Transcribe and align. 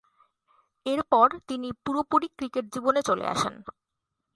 এরপর 0.85 1.27
তিনি 1.47 1.69
পুরোপুরি 1.85 2.27
ক্রিকেট 2.37 2.65
জীবনে 2.73 3.01
চলে 3.01 3.25
আসেন। 3.27 3.53